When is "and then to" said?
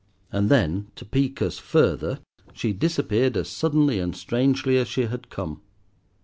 0.31-1.05